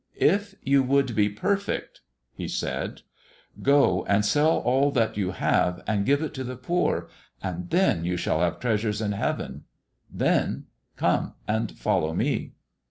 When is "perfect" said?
1.29-2.01